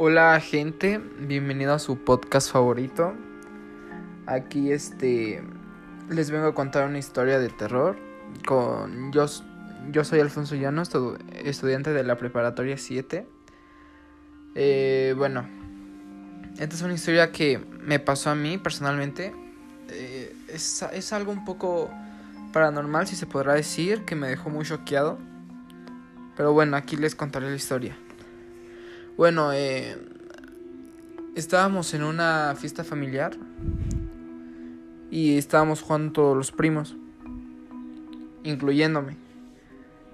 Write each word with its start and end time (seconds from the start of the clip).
Hola 0.00 0.38
gente, 0.38 1.00
bienvenido 1.18 1.74
a 1.74 1.80
su 1.80 1.98
podcast 1.98 2.52
favorito. 2.52 3.16
Aquí 4.26 4.70
este 4.70 5.42
les 6.08 6.30
vengo 6.30 6.46
a 6.46 6.54
contar 6.54 6.86
una 6.86 6.98
historia 6.98 7.40
de 7.40 7.48
terror 7.48 7.96
con 8.46 9.10
yo 9.12 10.04
soy 10.04 10.20
Alfonso 10.20 10.54
Llano, 10.54 10.84
estudiante 11.42 11.92
de 11.92 12.04
la 12.04 12.16
preparatoria 12.16 12.78
7. 12.78 13.26
Eh, 14.54 15.14
bueno, 15.16 15.44
esta 16.60 16.76
es 16.76 16.82
una 16.82 16.94
historia 16.94 17.32
que 17.32 17.58
me 17.58 17.98
pasó 17.98 18.30
a 18.30 18.36
mí 18.36 18.56
personalmente. 18.56 19.34
Eh, 19.90 20.32
es, 20.46 20.80
es 20.92 21.12
algo 21.12 21.32
un 21.32 21.44
poco 21.44 21.90
paranormal, 22.52 23.08
si 23.08 23.16
se 23.16 23.26
podrá 23.26 23.54
decir, 23.54 24.04
que 24.04 24.14
me 24.14 24.28
dejó 24.28 24.48
muy 24.48 24.64
choqueado. 24.64 25.18
Pero 26.36 26.52
bueno, 26.52 26.76
aquí 26.76 26.96
les 26.96 27.16
contaré 27.16 27.50
la 27.50 27.56
historia. 27.56 27.98
Bueno, 29.18 29.52
eh, 29.52 29.98
estábamos 31.34 31.92
en 31.92 32.04
una 32.04 32.54
fiesta 32.56 32.84
familiar 32.84 33.36
y 35.10 35.36
estábamos 35.36 35.82
jugando 35.82 36.12
todos 36.12 36.36
los 36.36 36.52
primos, 36.52 36.96
incluyéndome. 38.44 39.16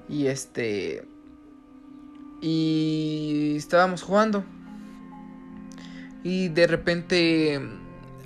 Y 0.09 0.29
este... 0.29 1.07
Y 2.41 3.53
estábamos 3.59 4.03
jugando. 4.03 4.43
Y 6.23 6.49
de 6.49 6.67
repente 6.67 7.61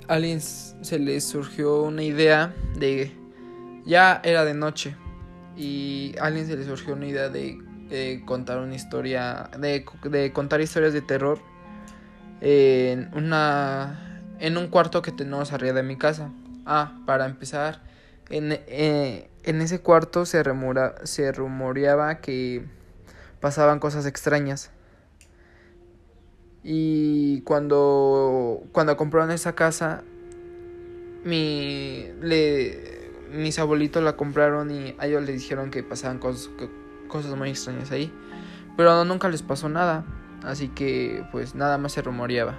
a 0.07 0.13
alguien 0.13 0.39
se 0.39 0.97
le 0.97 1.19
surgió 1.19 1.83
una 1.83 2.03
idea 2.03 2.55
de... 2.77 3.11
Ya 3.85 4.21
era 4.23 4.45
de 4.45 4.53
noche. 4.53 4.95
Y 5.57 6.15
a 6.21 6.27
alguien 6.27 6.47
se 6.47 6.55
le 6.55 6.63
surgió 6.63 6.93
una 6.93 7.05
idea 7.05 7.27
de 7.27 7.68
eh, 7.89 8.21
contar 8.25 8.59
una 8.59 8.75
historia, 8.75 9.49
de, 9.59 9.83
contar 10.33 10.61
historias 10.61 10.93
de 10.93 11.01
terror 11.01 11.39
en 12.41 13.09
una 13.13 14.09
en 14.39 14.57
un 14.57 14.67
cuarto 14.67 15.01
que 15.01 15.11
tenemos 15.11 15.51
arriba 15.51 15.73
de 15.73 15.83
mi 15.83 15.97
casa. 15.97 16.31
Ah, 16.65 17.01
para 17.05 17.25
empezar, 17.25 17.81
en, 18.29 18.51
eh, 18.51 19.29
en 19.43 19.61
ese 19.61 19.79
cuarto 19.79 20.25
se, 20.25 20.43
rumora, 20.43 20.95
se 21.03 21.31
rumoreaba 21.31 22.21
que 22.21 22.63
pasaban 23.39 23.79
cosas 23.79 24.05
extrañas. 24.05 24.71
Y 26.63 27.41
cuando, 27.41 28.63
cuando 28.71 28.97
compraron 28.97 29.31
esa 29.31 29.55
casa, 29.55 30.03
mi, 31.23 32.07
le, 32.21 33.11
mis 33.31 33.59
abuelitos 33.59 34.03
la 34.03 34.15
compraron 34.15 34.71
y 34.71 34.95
a 34.99 35.07
ellos 35.07 35.23
les 35.23 35.35
dijeron 35.39 35.71
que 35.71 35.83
pasaban 35.83 36.19
cosas, 36.19 36.49
cosas 37.09 37.35
muy 37.35 37.49
extrañas 37.49 37.91
ahí. 37.91 38.13
Pero 38.77 39.03
nunca 39.03 39.27
les 39.27 39.41
pasó 39.41 39.67
nada. 39.67 40.05
Así 40.43 40.69
que 40.69 41.25
pues 41.33 41.55
nada 41.55 41.77
más 41.77 41.91
se 41.91 42.01
rumoreaba. 42.01 42.57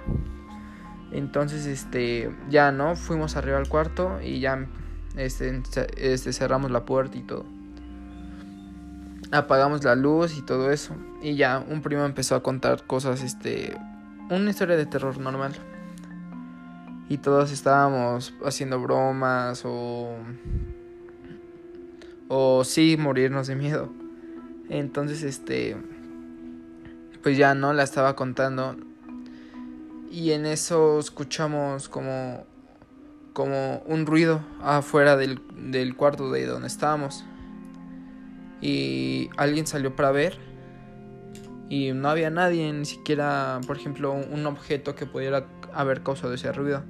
Entonces 1.11 1.65
este 1.65 2.29
ya 2.49 2.71
no, 2.71 2.95
fuimos 2.95 3.35
arriba 3.35 3.57
al 3.57 3.67
cuarto 3.67 4.21
y 4.21 4.39
ya 4.39 4.67
este, 5.17 5.63
este 5.97 6.31
cerramos 6.31 6.69
la 6.69 6.85
puerta 6.85 7.17
y 7.17 7.23
todo. 7.23 7.45
Apagamos 9.31 9.83
la 9.83 9.95
luz 9.95 10.37
y 10.37 10.41
todo 10.43 10.71
eso. 10.71 10.95
Y 11.21 11.35
ya 11.35 11.63
un 11.67 11.81
primo 11.81 12.05
empezó 12.05 12.35
a 12.35 12.43
contar 12.43 12.85
cosas, 12.85 13.23
este, 13.23 13.75
una 14.29 14.51
historia 14.51 14.77
de 14.77 14.85
terror 14.85 15.17
normal. 15.17 15.53
Y 17.09 17.17
todos 17.17 17.51
estábamos 17.51 18.33
haciendo 18.45 18.79
bromas 18.79 19.63
o 19.65 20.15
o 22.33 22.63
sí 22.63 22.95
morirnos 22.97 23.47
de 23.47 23.55
miedo. 23.57 23.89
Entonces, 24.71 25.21
este, 25.23 25.75
pues 27.21 27.37
ya 27.37 27.53
no 27.53 27.73
la 27.73 27.83
estaba 27.83 28.15
contando. 28.15 28.77
Y 30.09 30.31
en 30.31 30.45
eso 30.45 30.97
escuchamos 30.97 31.89
como, 31.89 32.45
como 33.33 33.79
un 33.85 34.05
ruido 34.05 34.41
afuera 34.61 35.17
del, 35.17 35.41
del 35.57 35.97
cuarto 35.97 36.31
de 36.31 36.45
donde 36.45 36.67
estábamos. 36.67 37.25
Y 38.61 39.29
alguien 39.35 39.67
salió 39.67 39.93
para 39.93 40.11
ver. 40.11 40.37
Y 41.67 41.91
no 41.91 42.07
había 42.07 42.29
nadie, 42.29 42.71
ni 42.71 42.85
siquiera, 42.85 43.59
por 43.67 43.75
ejemplo, 43.75 44.13
un 44.13 44.45
objeto 44.45 44.95
que 44.95 45.05
pudiera 45.05 45.47
haber 45.73 46.01
causado 46.01 46.33
ese 46.33 46.49
ruido. 46.53 46.81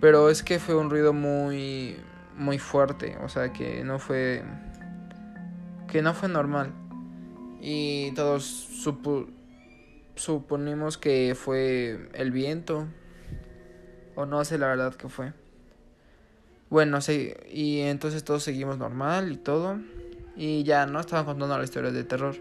Pero 0.00 0.30
es 0.30 0.42
que 0.42 0.58
fue 0.58 0.76
un 0.76 0.88
ruido 0.88 1.12
muy, 1.12 1.96
muy 2.38 2.58
fuerte. 2.58 3.18
O 3.22 3.28
sea, 3.28 3.52
que 3.52 3.84
no 3.84 3.98
fue 3.98 4.42
que 5.92 6.00
no 6.00 6.14
fue 6.14 6.30
normal. 6.30 6.72
Y 7.60 8.12
todos 8.12 8.44
suponemos 10.14 10.96
que 10.96 11.36
fue 11.38 12.08
el 12.14 12.32
viento. 12.32 12.86
O 14.14 14.24
no 14.24 14.42
sé 14.46 14.56
la 14.56 14.68
verdad 14.68 14.94
que 14.94 15.10
fue. 15.10 15.34
Bueno, 16.70 17.02
sí, 17.02 17.34
y 17.52 17.80
entonces 17.80 18.24
todos 18.24 18.42
seguimos 18.42 18.78
normal 18.78 19.32
y 19.32 19.36
todo. 19.36 19.78
Y 20.34 20.62
ya, 20.62 20.86
¿no? 20.86 20.98
Estaban 20.98 21.26
contando 21.26 21.58
la 21.58 21.64
historia 21.64 21.90
de 21.90 22.04
terror. 22.04 22.36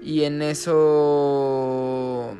Y 0.00 0.22
en 0.22 0.40
eso 0.40 2.36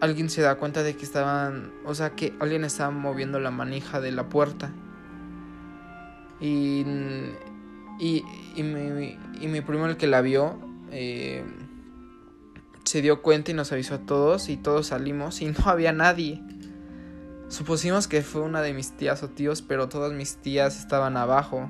alguien 0.00 0.28
se 0.30 0.42
da 0.42 0.56
cuenta 0.56 0.82
de 0.82 0.96
que 0.96 1.04
estaban, 1.04 1.70
o 1.84 1.94
sea, 1.94 2.16
que 2.16 2.34
alguien 2.40 2.64
estaba 2.64 2.90
moviendo 2.90 3.38
la 3.38 3.52
manija 3.52 4.00
de 4.00 4.10
la 4.10 4.28
puerta. 4.28 4.72
Y 6.40 6.84
y, 8.00 8.24
y, 8.56 8.62
mi, 8.62 9.18
y 9.40 9.46
mi 9.46 9.60
primo, 9.60 9.86
el 9.86 9.98
que 9.98 10.06
la 10.06 10.22
vio, 10.22 10.58
eh, 10.90 11.44
se 12.84 13.02
dio 13.02 13.20
cuenta 13.20 13.50
y 13.50 13.54
nos 13.54 13.70
avisó 13.72 13.96
a 13.96 13.98
todos 13.98 14.48
y 14.48 14.56
todos 14.56 14.88
salimos 14.88 15.42
y 15.42 15.46
no 15.58 15.66
había 15.66 15.92
nadie. 15.92 16.42
Supusimos 17.48 18.08
que 18.08 18.22
fue 18.22 18.42
una 18.42 18.62
de 18.62 18.72
mis 18.72 18.96
tías 18.96 19.22
o 19.22 19.28
tíos, 19.28 19.60
pero 19.60 19.88
todas 19.88 20.12
mis 20.12 20.36
tías 20.36 20.78
estaban 20.78 21.16
abajo 21.16 21.68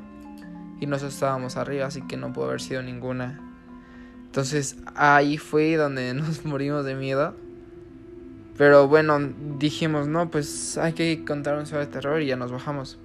y 0.78 0.86
nosotros 0.86 1.14
estábamos 1.14 1.56
arriba, 1.56 1.86
así 1.86 2.02
que 2.02 2.16
no 2.16 2.32
pudo 2.32 2.46
haber 2.46 2.60
sido 2.60 2.82
ninguna. 2.82 3.40
Entonces 4.26 4.76
ahí 4.94 5.36
fue 5.36 5.74
donde 5.76 6.14
nos 6.14 6.44
morimos 6.44 6.84
de 6.84 6.94
miedo. 6.94 7.34
Pero 8.56 8.88
bueno, 8.88 9.18
dijimos, 9.58 10.06
no, 10.06 10.30
pues 10.30 10.76
hay 10.76 10.92
que 10.92 11.24
contar 11.24 11.56
un 11.56 11.64
de 11.64 11.86
terror 11.86 12.20
y 12.20 12.26
ya 12.26 12.36
nos 12.36 12.52
bajamos. 12.52 12.98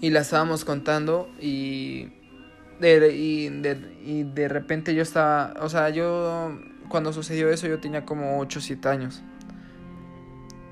Y 0.00 0.10
la 0.10 0.20
estábamos 0.20 0.64
contando 0.64 1.28
y 1.40 2.08
de, 2.80 3.14
y, 3.14 3.48
de, 3.48 3.98
y 4.04 4.22
de 4.22 4.48
repente 4.48 4.94
yo 4.94 5.02
estaba, 5.02 5.54
o 5.60 5.68
sea, 5.68 5.90
yo 5.90 6.56
cuando 6.88 7.12
sucedió 7.12 7.50
eso 7.50 7.66
yo 7.66 7.80
tenía 7.80 8.04
como 8.04 8.38
8 8.38 8.58
o 8.58 8.62
7 8.62 8.88
años. 8.88 9.22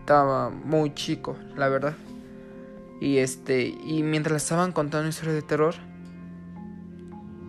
Estaba 0.00 0.50
muy 0.50 0.94
chico, 0.94 1.36
la 1.56 1.68
verdad. 1.68 1.94
Y 3.00 3.18
este, 3.18 3.66
y 3.66 4.02
mientras 4.02 4.42
estaban 4.42 4.72
contando 4.72 5.02
una 5.02 5.10
historia 5.10 5.34
de 5.34 5.42
terror, 5.42 5.74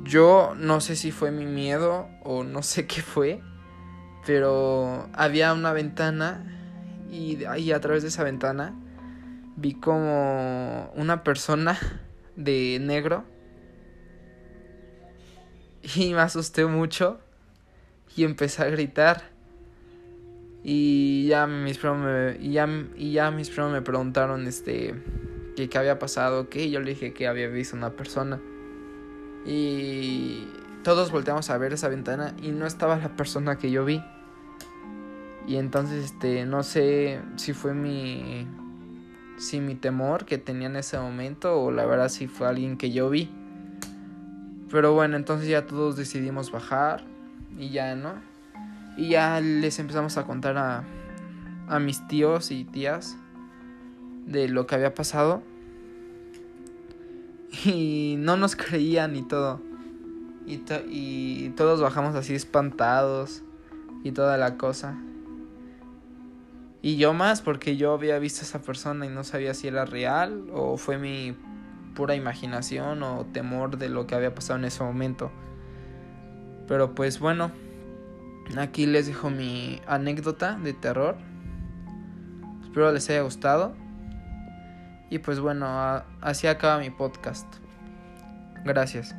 yo 0.03 0.53
no 0.57 0.81
sé 0.81 0.95
si 0.95 1.11
fue 1.11 1.31
mi 1.31 1.45
miedo 1.45 2.07
o 2.23 2.43
no 2.43 2.63
sé 2.63 2.87
qué 2.87 3.01
fue, 3.01 3.41
pero 4.25 5.07
había 5.13 5.53
una 5.53 5.71
ventana 5.71 6.43
y, 7.11 7.37
y 7.57 7.71
a 7.71 7.79
través 7.79 8.03
de 8.03 8.09
esa 8.09 8.23
ventana 8.23 8.73
vi 9.57 9.73
como 9.73 10.91
una 10.95 11.23
persona 11.23 11.77
de 12.35 12.77
negro 12.79 13.25
y 15.95 16.13
me 16.13 16.21
asusté 16.21 16.65
mucho 16.65 17.19
y 18.15 18.23
empecé 18.23 18.61
a 18.61 18.65
gritar 18.67 19.23
y 20.63 21.27
ya 21.27 21.47
mis 21.47 21.79
primos 21.79 21.97
me, 21.99 22.37
y 22.39 22.51
ya, 22.51 22.69
y 22.95 23.13
ya 23.13 23.31
mis 23.31 23.49
primos 23.49 23.71
me 23.71 23.81
preguntaron 23.81 24.47
este 24.47 24.93
que 25.55 25.69
qué 25.69 25.77
había 25.77 25.97
pasado, 25.97 26.49
que 26.49 26.69
yo 26.69 26.79
le 26.79 26.91
dije 26.91 27.13
que 27.13 27.27
había 27.27 27.47
visto 27.47 27.75
una 27.75 27.91
persona 27.91 28.39
y 29.43 30.47
todos 30.83 31.09
volteamos 31.09 31.49
a 31.49 31.57
ver 31.57 31.73
esa 31.73 31.87
ventana 31.87 32.35
y 32.43 32.49
no 32.51 32.67
estaba 32.67 32.97
la 32.97 33.15
persona 33.15 33.57
que 33.57 33.71
yo 33.71 33.85
vi. 33.85 34.03
Y 35.47 35.55
entonces 35.55 36.05
este 36.05 36.45
no 36.45 36.61
sé 36.61 37.21
si 37.37 37.53
fue 37.53 37.73
mi 37.73 38.45
si 39.37 39.59
mi 39.59 39.75
temor 39.75 40.25
que 40.25 40.37
tenía 40.37 40.67
en 40.67 40.75
ese 40.75 40.97
momento 40.97 41.61
o 41.61 41.71
la 41.71 41.85
verdad 41.85 42.09
si 42.09 42.27
fue 42.27 42.47
alguien 42.47 42.77
que 42.77 42.91
yo 42.91 43.09
vi. 43.09 43.29
Pero 44.69 44.93
bueno, 44.93 45.15
entonces 45.15 45.47
ya 45.47 45.65
todos 45.65 45.95
decidimos 45.95 46.51
bajar 46.51 47.03
y 47.57 47.69
ya, 47.69 47.95
¿no? 47.95 48.13
Y 48.97 49.09
ya 49.09 49.39
les 49.39 49.79
empezamos 49.79 50.17
a 50.17 50.25
contar 50.25 50.57
a, 50.57 50.83
a 51.67 51.79
mis 51.79 52.05
tíos 52.07 52.51
y 52.51 52.65
tías 52.65 53.15
de 54.25 54.49
lo 54.49 54.67
que 54.67 54.75
había 54.75 54.93
pasado. 54.93 55.41
Y 57.65 58.15
no 58.17 58.37
nos 58.37 58.55
creían 58.57 59.15
y 59.15 59.23
todo. 59.23 59.61
Y, 60.45 60.61
y 60.89 61.49
todos 61.55 61.81
bajamos 61.81 62.15
así 62.15 62.33
espantados 62.33 63.43
y 64.03 64.11
toda 64.11 64.37
la 64.37 64.57
cosa. 64.57 64.97
Y 66.81 66.97
yo 66.97 67.13
más 67.13 67.41
porque 67.41 67.75
yo 67.75 67.93
había 67.93 68.19
visto 68.19 68.41
a 68.41 68.43
esa 68.43 68.61
persona 68.61 69.05
y 69.05 69.09
no 69.09 69.23
sabía 69.23 69.53
si 69.53 69.67
era 69.67 69.85
real 69.85 70.47
o 70.53 70.77
fue 70.77 70.97
mi 70.97 71.35
pura 71.95 72.15
imaginación 72.15 73.01
o 73.03 73.25
temor 73.25 73.77
de 73.77 73.89
lo 73.89 74.05
que 74.05 74.15
había 74.15 74.33
pasado 74.33 74.59
en 74.59 74.65
ese 74.65 74.83
momento. 74.83 75.31
Pero 76.67 76.93
pues 76.93 77.19
bueno, 77.19 77.51
Aquí 78.55 78.85
les 78.85 79.07
dejo 79.07 79.29
mi 79.29 79.81
anécdota 79.87 80.57
de 80.57 80.73
terror. 80.73 81.17
Espero 82.63 82.91
les 82.91 83.09
haya 83.09 83.21
gustado. 83.21 83.75
Y 85.09 85.19
pues 85.19 85.39
bueno, 85.39 85.67
así 86.21 86.47
acaba 86.47 86.79
mi 86.79 86.89
podcast. 86.89 87.47
Gracias. 88.63 89.15